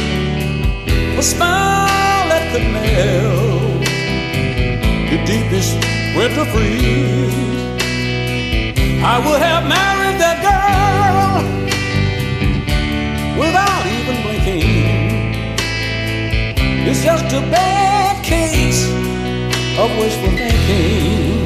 A 1.18 1.22
smile 1.22 2.24
that 2.30 2.44
could 2.50 2.66
melt 2.72 3.84
the 5.10 5.18
deepest 5.26 5.74
winter 6.16 6.46
freeze. 6.52 7.60
I 9.04 9.16
would 9.24 9.40
have 9.48 9.64
married 9.76 10.18
that 10.24 10.38
girl 10.48 11.44
without 13.38 13.84
even 13.96 14.16
blinking. 14.24 14.80
It's 16.88 17.02
just 17.04 17.26
a 17.34 17.42
bad 17.52 18.24
case 18.24 18.88
of 19.78 19.90
wishful 19.98 20.30
thinking. 20.38 21.39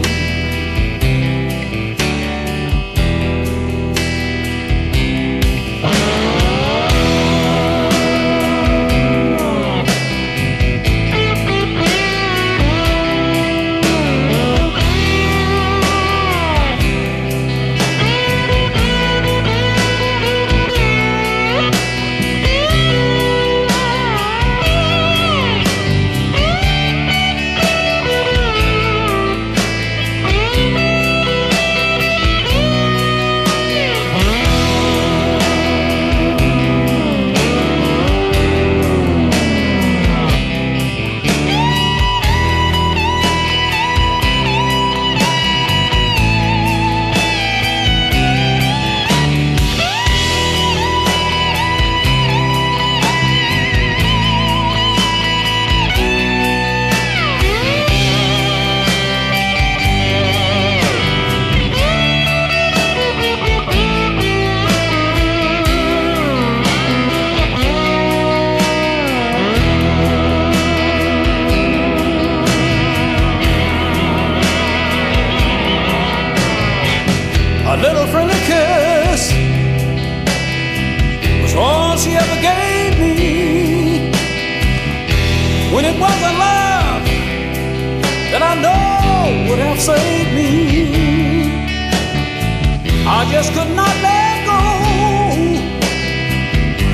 I 93.25 93.31
just 93.33 93.55
could 93.55 93.75
not 93.75 93.97
let 94.03 94.45
go, 94.45 94.61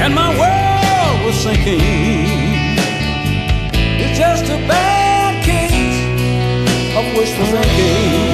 and 0.00 0.14
my 0.14 0.30
world 0.38 1.26
was 1.26 1.34
sinking. 1.34 1.80
It's 3.98 4.16
just 4.16 4.44
a 4.44 4.56
bad 4.68 5.42
case 5.44 5.98
of 6.96 7.04
wishful 7.18 7.46
thinking. 7.46 8.30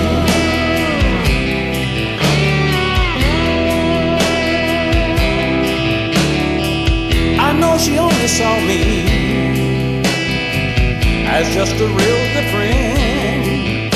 I 7.40 7.52
know 7.58 7.78
she 7.78 7.96
only 7.98 8.28
saw 8.28 8.60
me 8.60 8.82
as 11.26 11.48
just 11.54 11.72
a 11.80 11.86
real 11.86 12.22
good 12.34 12.48
friend. 12.52 13.90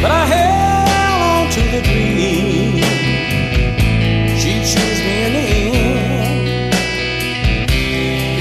But 0.00 0.12
I 0.12 0.26
held 0.26 0.88
on 1.32 1.50
to 1.50 1.60
the 1.72 1.82
dream 1.82 2.53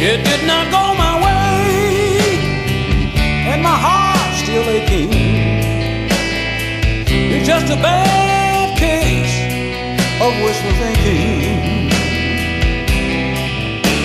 It 0.06 0.20
did 0.26 0.46
not 0.46 0.70
go 0.70 0.94
my 0.96 1.16
way, 1.26 2.36
and 3.52 3.64
my 3.64 3.78
heart's 3.86 4.44
still 4.44 4.68
aching. 4.70 5.14
It's 7.34 7.48
just 7.48 7.72
a 7.72 7.78
bad 7.78 8.78
case 8.78 9.36
of 10.22 10.32
wishful 10.44 10.74
thinking 10.82 11.90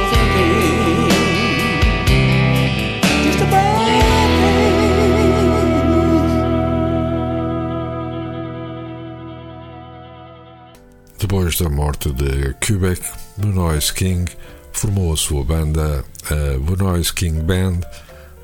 da 11.62 11.68
morte 11.68 12.10
de 12.10 12.54
Quebec, 12.54 13.00
Benoist 13.36 13.92
King 13.92 14.28
formou 14.72 15.12
a 15.12 15.16
sua 15.16 15.44
banda, 15.44 16.04
a 16.24 16.58
Benoist 16.58 17.14
King 17.14 17.40
Band. 17.40 17.80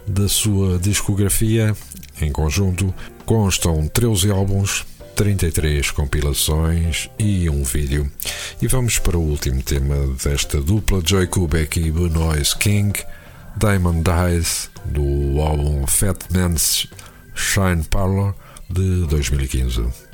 Da 0.06 0.28
sua 0.28 0.78
discografia, 0.78 1.74
em 2.20 2.30
conjunto, 2.30 2.94
constam 3.26 3.88
13 3.88 4.30
álbuns, 4.30 4.86
33 5.16 5.90
compilações 5.90 7.10
e 7.18 7.50
um 7.50 7.64
vídeo. 7.64 8.08
E 8.62 8.68
vamos 8.68 9.00
para 9.00 9.18
o 9.18 9.22
último 9.22 9.62
tema 9.62 9.96
desta 10.22 10.60
dupla, 10.60 11.02
Joy 11.04 11.26
Quebec 11.26 11.80
e 11.80 11.90
Benoist 11.90 12.56
King, 12.58 12.92
Diamond 13.56 14.04
Dies, 14.04 14.70
do 14.84 15.40
álbum 15.40 15.86
Fat 15.88 16.18
Man's 16.32 16.86
Shine 17.34 17.82
Parlor 17.90 18.32
de 18.70 19.06
2015. 19.08 20.07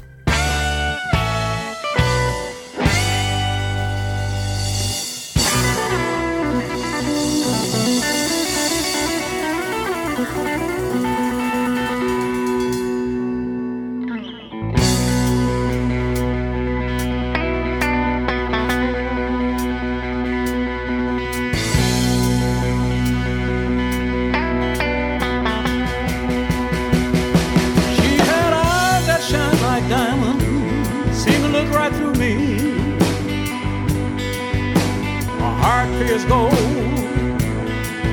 Heart 35.66 35.88
feels 35.98 36.26
gold, 36.26 36.52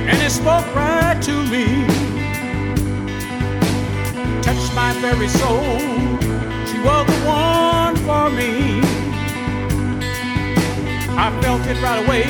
and 0.10 0.18
it 0.26 0.32
spoke 0.32 0.68
right 0.74 1.22
to 1.22 1.36
me. 1.54 1.66
Touched 4.42 4.74
my 4.74 4.94
very 5.06 5.28
soul. 5.28 5.78
She 6.70 6.78
was 6.88 7.04
the 7.12 7.20
one 7.28 7.96
for 8.08 8.30
me. 8.40 8.52
I 11.24 11.28
felt 11.42 11.64
it 11.72 11.78
right 11.84 12.00
away 12.06 12.26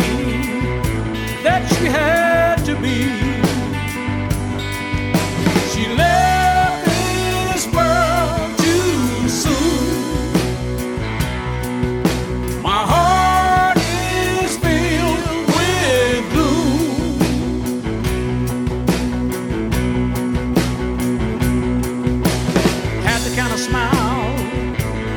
that 1.43 1.61
she 1.72 1.86
had 1.86 2.57
to 2.65 2.74
be. 2.82 2.97
She 5.72 5.88
left 5.95 6.30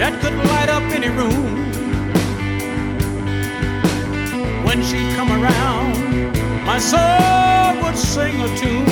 that 0.05 0.21
could 0.21 0.37
light 0.53 0.69
up 0.69 0.83
any 0.99 1.09
room. 1.09 1.51
When 4.67 4.83
she'd 4.83 5.11
come 5.17 5.31
around, 5.33 5.93
my 6.67 6.79
soul 6.79 7.83
would 7.83 7.97
sing 7.97 8.37
a 8.49 8.51
tune. 8.61 8.85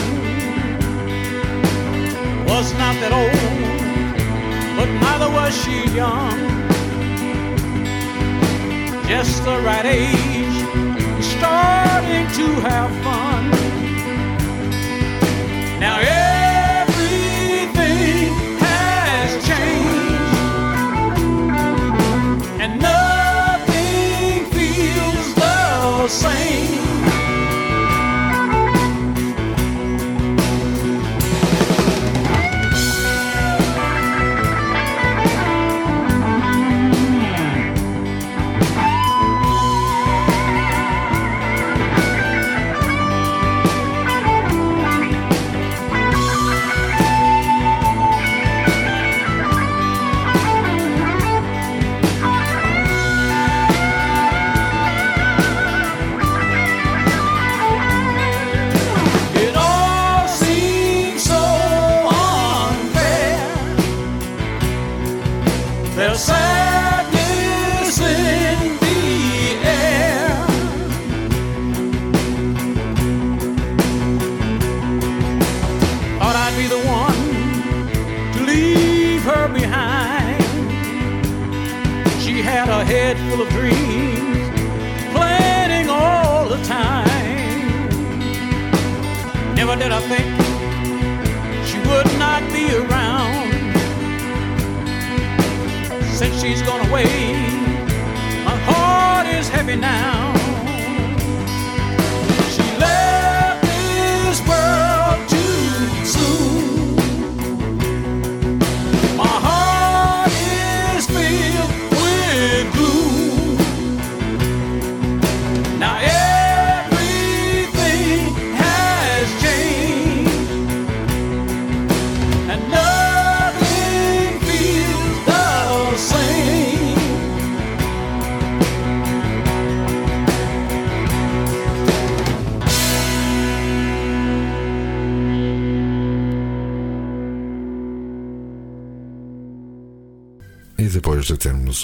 Was 2.47 2.73
not 2.83 2.95
that 3.03 3.13
old, 3.23 3.43
but 4.79 4.89
neither 5.05 5.29
was 5.39 5.53
she 5.63 5.77
young. 6.01 6.39
Just 9.07 9.45
the 9.45 9.57
right 9.69 9.85
age, 9.85 10.59
starting 11.37 12.27
to 12.39 12.47
have 12.69 12.91
fun. 13.05 13.51
Now 15.79 15.99
everything 15.99 16.32
same. 26.13 26.41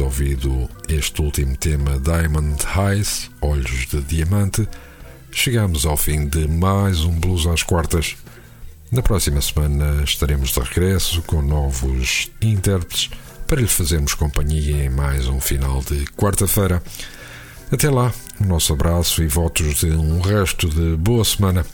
Ouvido 0.00 0.68
este 0.88 1.22
último 1.22 1.56
tema 1.56 1.98
Diamond 1.98 2.62
Eyes, 2.76 3.30
Olhos 3.40 3.86
de 3.86 4.00
Diamante, 4.02 4.68
chegamos 5.32 5.86
ao 5.86 5.96
fim 5.96 6.26
de 6.26 6.46
mais 6.46 7.00
um 7.00 7.18
Blues 7.18 7.46
às 7.46 7.62
Quartas. 7.62 8.16
Na 8.92 9.02
próxima 9.02 9.40
semana 9.40 10.02
estaremos 10.04 10.50
de 10.50 10.60
regresso 10.60 11.22
com 11.22 11.42
novos 11.42 12.30
intérpretes 12.40 13.10
para 13.46 13.60
lhe 13.60 13.66
fazermos 13.66 14.14
companhia 14.14 14.84
em 14.84 14.90
mais 14.90 15.26
um 15.26 15.40
final 15.40 15.80
de 15.82 16.04
quarta-feira. 16.16 16.82
Até 17.72 17.90
lá, 17.90 18.12
o 18.40 18.44
nosso 18.44 18.72
abraço 18.72 19.22
e 19.22 19.26
votos 19.26 19.76
de 19.76 19.90
um 19.90 20.20
resto 20.20 20.68
de 20.68 20.96
boa 20.96 21.24
semana. 21.24 21.64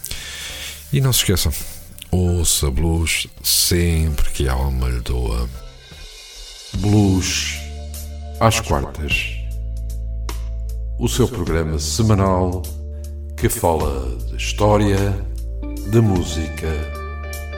E 0.93 1.01
não 1.01 1.13
se 1.13 1.21
esqueçam, 1.21 1.53
ouça 2.11 2.71
blues 2.71 3.27
sempre 3.43 4.31
que 4.31 4.49
a 4.49 4.53
alma 4.53 4.89
lhe 4.89 5.01
doa. 5.01 5.49
Blues 6.75 7.64
às 8.41 8.61
quartas. 8.61 9.37
O 10.99 11.09
seu 11.09 11.29
programa 11.29 11.79
semanal 11.79 12.63
que 13.37 13.49
fala 13.49 14.17
de 14.29 14.37
história, 14.37 14.99
de 15.91 16.01
música, 16.01 16.71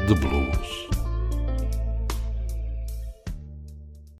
de 0.06 0.14
blues. 0.14 0.95